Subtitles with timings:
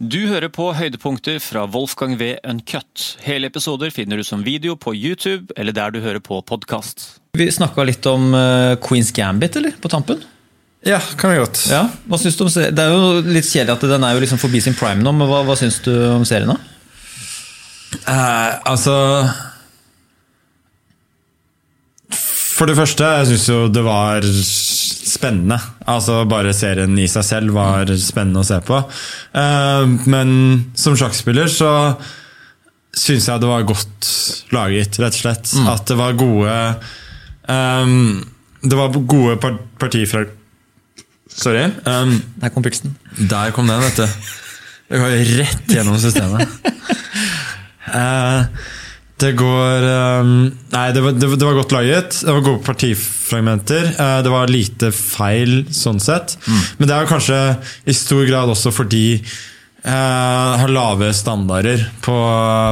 [0.00, 2.30] Du hører på høydepunkter fra Wolfgang V.
[2.48, 3.02] Uncut.
[3.20, 7.20] Hele episoder finner du som video på YouTube eller der du hører på podkast.
[7.36, 9.74] Vi snakka litt om uh, Queens Gambit, eller?
[9.76, 10.22] På tampen?
[10.88, 11.60] Ja, kan vi godt.
[11.68, 12.72] Ja, hva synes du om serien?
[12.72, 15.28] Det er jo litt kjedelig at den er jo liksom forbi sin prime nå, men
[15.28, 16.48] hva, hva syns du om serien?
[16.48, 16.56] da?
[18.00, 18.96] Eh, altså
[22.56, 24.24] For det første, jeg syns jo det var
[25.10, 25.58] spennende.
[25.90, 28.80] Altså Bare serien i seg selv var spennende å se på.
[29.34, 30.32] Eh, men
[30.78, 31.70] som sjakkspiller så
[32.96, 34.08] syns jeg det var godt
[34.54, 35.52] laget, rett og slett.
[35.54, 35.68] Mm.
[35.74, 36.54] At det var gode
[37.46, 37.94] um,
[38.62, 40.28] Det var gode par partier
[41.30, 41.68] Sorry.
[41.86, 42.96] Um, Der kom pilsen.
[43.16, 44.06] der kom den, vet du.
[44.90, 46.48] Det går rett gjennom systemet.
[47.90, 48.44] Eh,
[49.20, 49.84] det går
[50.22, 50.32] um,
[50.72, 52.18] Nei, det var, det, var- godt laget.
[52.24, 53.90] Det var gode partifragmenter.
[53.92, 56.36] Eh, det var lite feil sånn sett.
[56.78, 57.38] Men det er kanskje
[57.90, 62.16] i stor grad også fordi uh, har lave standarder på,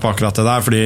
[0.00, 0.66] på akkurat det der.
[0.66, 0.82] Fordi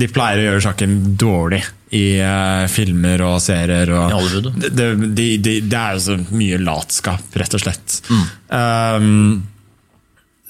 [0.00, 1.62] de pleier å gjøre sjakken dårlig
[1.96, 3.90] i uh, filmer og serier.
[3.96, 8.00] Og I det, det, de, de, det er jo så mye latskap, rett og slett.
[8.48, 9.40] Um,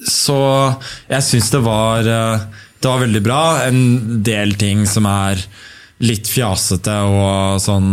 [0.00, 0.36] så
[1.10, 2.44] jeg syns det var eh,
[2.80, 3.40] Det var veldig bra.
[3.68, 5.40] En del ting som er
[6.00, 7.88] litt fjasete og sånn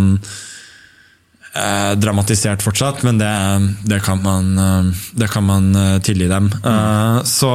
[1.51, 3.31] eh, dramatisert fortsatt, men det,
[3.91, 6.47] det kan man, eh, det kan man eh, tilgi dem.
[6.63, 7.51] Eh, så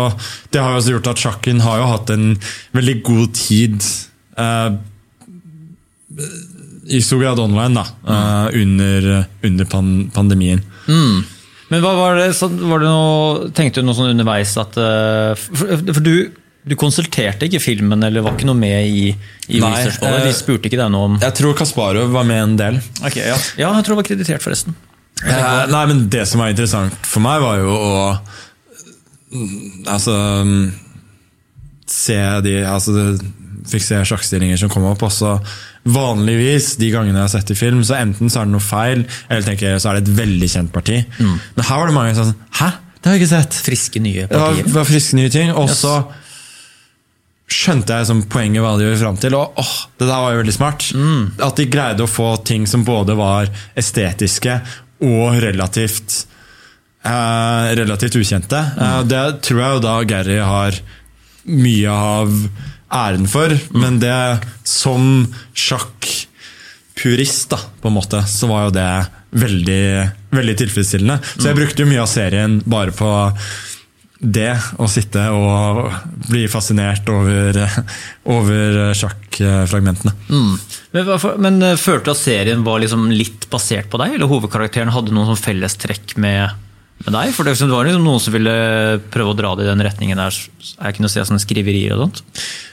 [0.53, 2.27] det har jo også gjort at sjakken har jo hatt en
[2.77, 3.81] veldig god tid
[4.37, 4.77] eh,
[6.93, 9.09] i stor grad online da, eh, under,
[9.49, 10.61] under pan pandemien.
[11.73, 15.71] Men hva var det, så var det noe, tenkte du noe sånn underveis at For,
[15.89, 16.17] for du,
[16.63, 19.09] du konsulterte ikke filmen, eller var ikke noe med i,
[19.51, 22.43] i Nei, research eh, De spurte ikke deg noe om Jeg tror Kasparov var med
[22.45, 22.79] en del.
[23.03, 23.35] Ok, ja.
[23.59, 24.77] ja, jeg tror det var kreditert, forresten.
[25.23, 27.91] Eh, nei, men det som var interessant for meg, var jo å
[29.35, 30.15] mm, Altså
[30.47, 30.63] mm,
[31.91, 33.11] Se de Altså
[33.73, 35.05] Fikk se sjakkstillinger som kom opp.
[35.07, 35.37] Også
[35.87, 39.05] vanligvis, de gangene jeg har sett i film, så enten så er det noe feil,
[39.29, 40.99] eller tenker jeg, så er det et veldig kjent parti.
[41.21, 42.73] Men her var det mange som sånn Hæ?
[42.99, 43.61] Det har jeg ikke sett!
[43.67, 44.59] Friske, nye partier.
[44.59, 45.55] Det var, var friske nye ting.
[45.55, 45.85] Og Yes.
[47.53, 49.37] Skjønte jeg som poenget hva de gjorde fram til.
[49.39, 50.89] Og åh, det der var jo veldig smart.
[51.45, 54.59] At de greide å få ting som både var estetiske
[55.03, 56.23] og relativt
[57.05, 58.59] eh, relativt ukjente.
[58.59, 60.79] Eh, det tror jeg jo da Gary har
[61.43, 62.37] mye av
[62.93, 64.39] æren for, men det
[64.69, 65.27] som
[65.59, 68.91] sjakkpurist, da, på en måte, så var jo det
[69.33, 69.85] veldig,
[70.37, 71.19] veldig tilfredsstillende.
[71.35, 73.11] Så jeg brukte jo mye av serien bare på
[74.23, 75.91] det, å sitte og
[76.29, 77.59] bli fascinert over,
[78.31, 80.13] over sjakkfragmentene.
[80.31, 84.95] Men, men eh, følte du at serien var liksom litt basert på deg, eller hovedkarakteren
[84.95, 85.75] hadde noen sånn felles
[86.15, 86.55] med,
[87.03, 87.35] med deg?
[87.35, 88.55] For det det var liksom noen som ville
[89.11, 90.43] prøve å dra det i den retningen der.
[90.71, 92.23] Jeg kunne se sånne skriverier og sånt.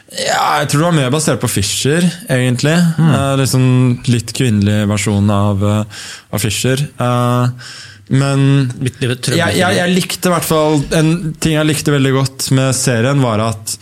[0.09, 2.78] Ja, jeg tror det var mer basert på Fischer, egentlig.
[2.78, 3.66] Eh, liksom
[4.09, 6.02] litt kvinnelig versjon av, eh,
[6.34, 6.82] av Fischer.
[6.82, 7.74] Eh,
[8.09, 12.74] men jeg, jeg, jeg likte i hvert fall En ting jeg likte veldig godt med
[12.74, 13.75] serien, var at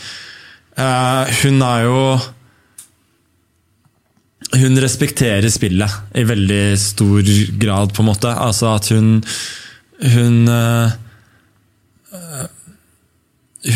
[0.75, 2.01] uh, hun er jo
[4.57, 8.31] Hun respekterer spillet i veldig stor grad, på en måte.
[8.35, 9.23] Altså at hun
[10.03, 10.91] Hun uh,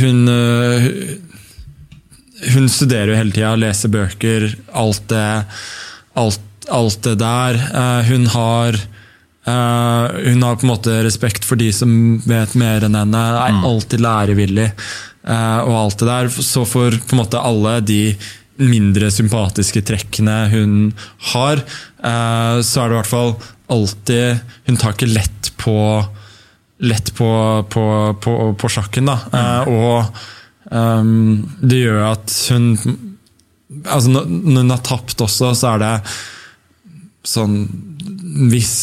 [0.02, 0.88] Hun uh,
[2.52, 5.44] hun studerer jo hele tida, leser bøker, alt det,
[6.18, 7.60] alt, alt det der.
[8.08, 8.80] Hun har
[9.48, 13.64] eh, Hun har på en måte respekt for de som vet mer enn henne, er
[13.72, 14.72] alltid lærevillig
[15.22, 16.30] Uh, og alt det der.
[16.34, 18.16] Så for på en måte alle de
[18.58, 20.72] mindre sympatiske trekkene hun
[21.30, 21.62] har,
[22.02, 23.36] uh, så er det i hvert fall
[23.70, 25.76] alltid Hun tar ikke lett på
[26.82, 27.30] lett på,
[27.70, 27.86] på,
[28.18, 29.20] på, på sjakken, da.
[29.38, 30.24] Eh, og
[30.72, 32.68] Um, det gjør at hun
[33.92, 35.90] altså når hun har tapt også, så er det
[37.28, 37.58] sånn
[38.52, 38.74] Hvis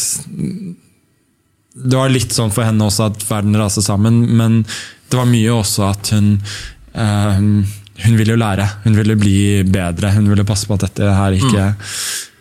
[1.78, 4.62] Det var litt sånn for henne også at verden raser sammen, men
[5.08, 6.34] det var mye også at hun
[6.94, 7.52] um,
[7.98, 8.66] Hun ville jo lære.
[8.84, 10.12] Hun ville bli bedre.
[10.14, 11.64] Hun ville passe på at dette her ikke,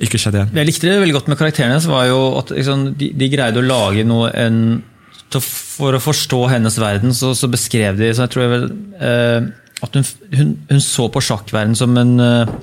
[0.06, 0.52] ikke skjedde igjen.
[0.60, 1.80] Jeg likte det veldig godt med karakterene.
[1.82, 4.60] Så var jo at liksom, de, de greide å lage noe en,
[5.34, 8.68] For å forstå hennes verden, så, så beskrev de så jeg tror jeg vel,
[9.02, 9.50] eh,
[9.84, 10.06] at hun,
[10.38, 12.54] hun, hun så på sjakkverden som en eh,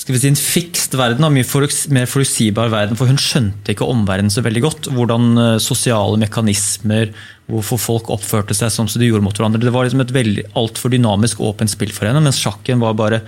[0.00, 2.96] skal vi si en fikst verden, en mye mer forutsigbar verden.
[2.96, 4.88] For hun skjønte ikke omverdenen så veldig godt.
[4.96, 7.12] Hvordan eh, sosiale mekanismer,
[7.50, 9.60] hvorfor folk oppførte seg sånn som de gjorde mot hverandre.
[9.60, 13.20] Det var liksom et altfor dynamisk åpent spill for henne, mens sjakken var bare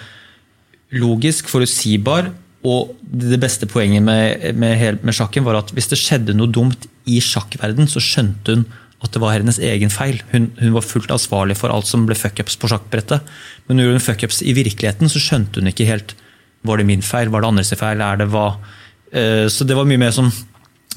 [0.96, 2.32] logisk, forutsigbar.
[2.64, 6.88] Og det beste poenget med, med, med sjakken var at hvis det skjedde noe dumt
[7.10, 8.64] i sjakkverden, så skjønte hun
[9.02, 10.22] at det var hennes egen feil.
[10.30, 13.28] Hun, hun var fullt ansvarlig for alt som ble fuckups på sjakkbrettet.
[13.66, 16.14] Men når hun fuckups i virkeligheten, så skjønte hun ikke helt
[16.64, 18.46] var det min feil, var det andres feil, er det hva
[19.12, 20.30] Eh, Så det var mye mer som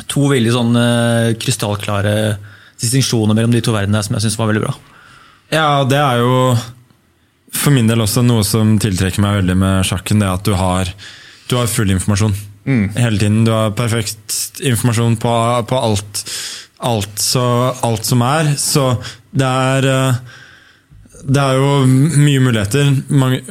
[0.07, 2.37] to veldig sånn eh, krystallklare
[2.79, 4.73] distinksjoner mellom de to verdenene som jeg syns var veldig bra.
[5.51, 6.55] Ja, det er jo
[7.55, 10.23] for min del også noe som tiltrekker meg veldig med sjakken.
[10.23, 10.91] Det at du har,
[11.51, 12.35] du har full informasjon
[12.95, 13.43] hele tiden.
[13.43, 15.35] Du har perfekt informasjon på,
[15.67, 16.23] på alt,
[16.79, 17.45] alt, så,
[17.83, 18.53] alt som er.
[18.55, 18.93] Så
[19.35, 20.23] det er eh,
[21.25, 22.95] Det er jo mye muligheter.
[23.11, 23.43] Mange,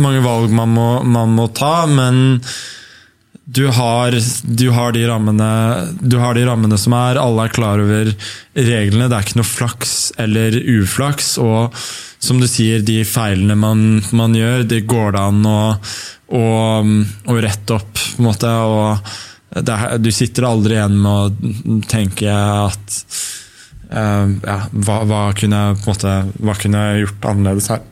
[0.00, 2.40] mange valg man må, man må ta, men
[3.44, 5.48] du har, du, har rammene,
[6.00, 8.08] du har de rammene som er, alle er klar over
[8.56, 9.08] reglene.
[9.10, 11.34] Det er ikke noe flaks eller uflaks.
[11.44, 11.76] Og
[12.24, 15.60] som du sier, de feilene man, man gjør, det går det an å,
[16.40, 16.44] å,
[17.28, 17.92] å rette opp.
[17.92, 19.12] på en måte, og
[19.54, 22.96] det Du sitter aldri igjen med å tenke at
[23.92, 27.84] uh, ja, hva, hva, kunne jeg, måte, hva kunne jeg gjort annerledes her?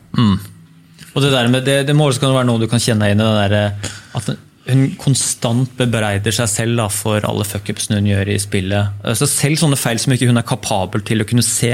[1.13, 3.23] Og det der med, det, det må også være noe du kan kjenne inn i.
[3.23, 4.31] den der, eh, at
[4.63, 9.03] hun konstant bebreider seg selv da, for alle fuckupsene hun gjør i spillet.
[9.19, 11.73] Så selv sånne feil som ikke hun er kapabel til å kunne se,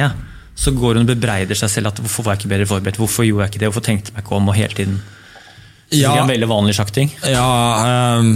[0.60, 3.28] så går hun og bebreider seg selv at hvorfor var jeg ikke bedre forberedt, hvorfor
[3.28, 5.00] gjorde jeg ikke det, hvorfor tenkte jeg meg ikke om, og hele tiden.
[5.90, 6.12] Så Ja.
[6.12, 7.14] Det er en veldig vanlig sjakkting.
[7.26, 7.46] Ja,
[8.20, 8.34] um,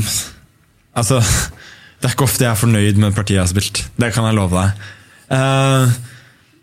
[0.96, 3.84] altså Det er ikke ofte jeg er fornøyd med partiet jeg har spilt.
[4.00, 4.88] Det kan jeg love deg.
[5.32, 5.94] Eh,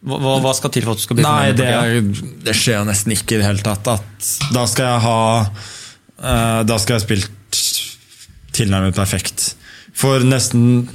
[0.01, 1.67] Hva, hva- skal til for at du skal bli nei, det,
[2.47, 3.91] det skjer jo nesten ikke i det hele tatt.
[3.93, 7.61] At da skal jeg ha uh, Da skal jeg ha spilt
[8.57, 9.51] tilnærmet perfekt.
[9.97, 10.89] For nesten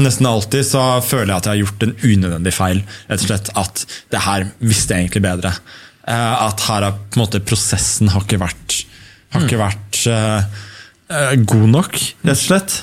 [0.00, 2.78] Nesten alltid så føler jeg at jeg har gjort en unødvendig feil.
[3.10, 3.82] Rett og slett At
[4.14, 5.50] det her visste jeg egentlig bedre.
[6.08, 8.78] Uh, At her har på en måte prosessen har ikke vært,
[9.36, 10.40] har ikke vært uh,
[11.44, 12.78] god nok, rett og slett.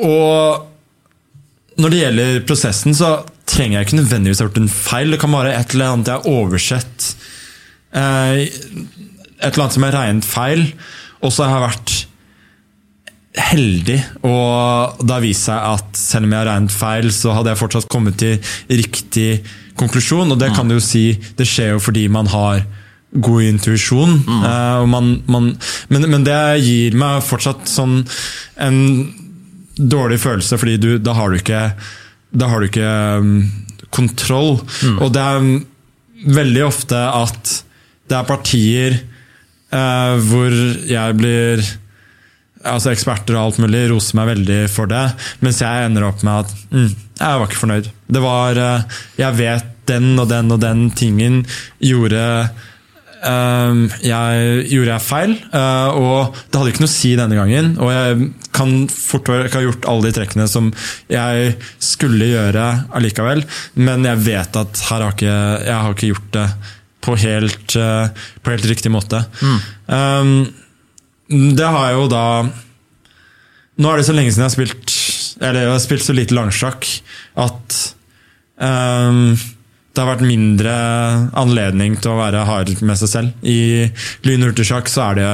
[0.00, 3.10] Og når det gjelder prosessen, så
[3.56, 5.14] trenger jeg ikke nødvendigvis ha gjort en feil.
[5.14, 7.06] Det kan være et eller annet jeg har oversett.
[7.96, 10.66] Eh, et eller annet som har regnet feil.
[11.24, 11.96] Og så har jeg vært
[13.36, 17.52] heldig, og det har vist seg at selv om jeg har regnet feil, så hadde
[17.52, 18.38] jeg fortsatt kommet til
[18.72, 19.28] riktig
[19.76, 20.32] konklusjon.
[20.32, 22.64] Og det kan du jo si, det skjer jo fordi man har
[23.12, 24.16] god intuisjon.
[24.26, 24.90] Mm.
[24.92, 25.52] man, men,
[25.88, 28.00] men det gir meg fortsatt sånn
[28.60, 28.80] en
[29.76, 31.62] dårlig følelse, fordi du, da har du ikke,
[32.30, 32.92] da har du ikke
[33.22, 33.32] um,
[33.94, 34.58] kontroll.
[35.00, 35.48] Og det er
[36.36, 37.56] veldig ofte at
[38.06, 40.54] det er partier eh, hvor
[40.86, 41.62] jeg blir
[42.66, 45.04] altså Eksperter og alt mulig roser meg veldig for det,
[45.44, 46.86] mens jeg ender opp med at mm,
[47.20, 47.90] jeg var ikke fornøyd.
[48.06, 51.44] Det var eh, Jeg vet den og den og den tingen
[51.82, 52.24] gjorde
[53.26, 57.72] Ehm, jeg gjorde jeg feil, eh, og det hadde ikke noe å si denne gangen.
[57.82, 60.70] Og jeg kan fort ikke ha gjort alle de trekkene som
[61.12, 62.66] jeg skulle gjøre
[62.96, 63.44] allikevel,
[63.78, 65.36] men jeg vet at her har ikke,
[65.66, 66.46] jeg har ikke gjort det
[67.06, 69.22] på helt, eh, på helt riktig måte.
[69.92, 70.38] Ehm,
[71.28, 72.26] det har jeg jo da
[73.76, 74.92] Nå er det så lenge siden jeg har spilt
[75.42, 76.86] Eller jeg har spilt så lite langsjakk
[77.42, 77.74] at
[78.56, 80.76] um, det har vært mindre
[81.36, 83.44] anledning til å være hard med seg selv.
[83.44, 83.88] I
[84.24, 85.28] lynhurtigsjakk så er det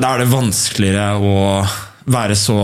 [0.00, 1.40] Da er det vanskeligere å
[2.10, 2.56] være så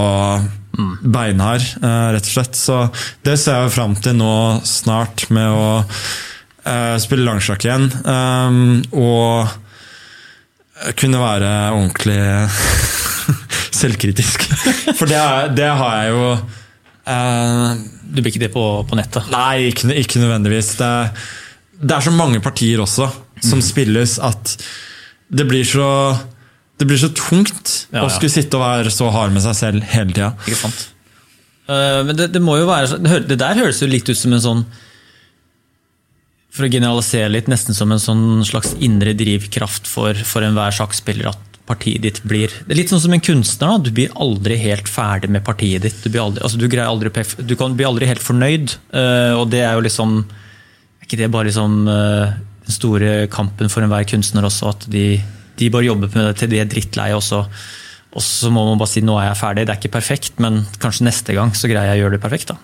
[1.02, 2.56] beinhard, eh, rett og slett.
[2.56, 2.78] Så
[3.26, 7.88] det ser jeg fram til nå snart, med å eh, spille langsjakk igjen.
[8.04, 9.52] Um, og
[10.96, 12.20] kunne være ordentlig
[13.80, 14.46] selvkritisk.
[14.98, 16.26] For det, er, det har jeg jo
[17.08, 17.70] eh,
[18.12, 19.28] Du blir ikke det på, på nettet?
[19.32, 20.74] Nei, ikke, ikke nødvendigvis.
[20.80, 20.92] Det,
[21.80, 23.08] det er så mange partier også
[23.44, 24.56] som spilles at
[25.28, 25.88] det blir så
[26.76, 29.86] det blir så tungt Ja, å skulle sitte og være så hard med seg selv
[29.94, 30.34] hele tida.
[30.44, 30.82] Ikke sant?
[31.66, 34.44] Eh, men det, det må jo være det, der høres jo litt ut som en
[34.44, 34.60] sånn
[36.54, 41.32] For å generalisere litt, nesten som en sånn slags indre drivkraft for, for enhver sjakkspiller
[41.32, 43.72] at partiet ditt blir Det er litt sånn som en kunstner.
[43.72, 45.98] da, Du blir aldri helt ferdig med partiet ditt.
[46.04, 47.10] Du blir aldri, altså du aldri,
[47.42, 48.76] du kan bli aldri helt fornøyd.
[48.94, 53.70] Uh, og det er jo liksom Er ikke det bare liksom uh, den store kampen
[53.72, 54.70] for enhver kunstner også?
[54.70, 55.18] At de,
[55.58, 57.42] de bare jobber med det til de er drittlei, og så,
[58.12, 59.66] og så må man bare si nå er jeg ferdig.
[59.66, 62.52] Det er ikke perfekt, men kanskje neste gang så greier jeg å gjøre det perfekt.
[62.52, 62.58] da.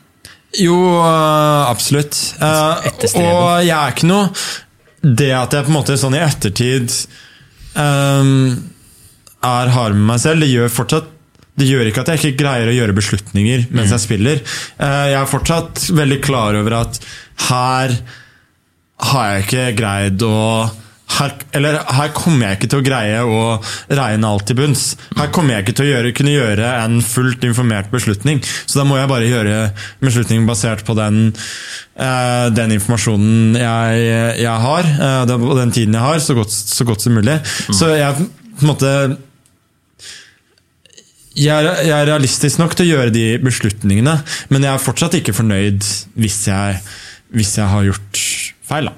[0.60, 2.18] Jo, øh, absolutt.
[2.42, 2.90] Eh,
[3.22, 4.26] og jeg er ikke noe
[5.00, 6.92] Det at jeg på en måte sånn i ettertid
[7.74, 8.52] um,
[9.42, 11.08] er hard med meg selv, det gjør fortsatt
[11.58, 14.38] det gjør ikke at jeg ikke greier å gjøre beslutninger mens jeg spiller.
[14.80, 16.96] Eh, jeg er fortsatt veldig klar over at
[17.50, 17.92] her
[19.12, 20.38] har jeg ikke greid å
[21.18, 23.42] her, eller, her kommer jeg ikke til å greie å
[23.92, 24.84] regne alt til bunns.
[25.18, 28.42] Her kommer jeg ikke til å gjøre, kunne gjøre en fullt informert beslutning.
[28.66, 29.56] Så da må jeg bare gjøre
[30.02, 31.34] beslutningen beslutning basert på den,
[31.96, 36.50] eh, den informasjonen jeg, jeg har, eh, den, og den tiden jeg har, så godt,
[36.50, 37.40] så godt som mulig.
[37.72, 39.18] Så jeg på en måte
[41.34, 44.18] jeg er, jeg er realistisk nok til å gjøre de beslutningene,
[44.50, 45.80] men jeg er fortsatt ikke fornøyd
[46.20, 46.82] hvis jeg,
[47.32, 48.20] hvis jeg har gjort
[48.68, 48.90] feil.
[48.90, 48.92] da.